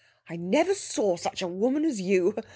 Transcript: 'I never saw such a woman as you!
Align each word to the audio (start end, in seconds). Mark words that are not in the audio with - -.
'I 0.29 0.37
never 0.37 0.73
saw 0.73 1.15
such 1.15 1.43
a 1.43 1.47
woman 1.47 1.85
as 1.85 2.01
you! 2.01 2.33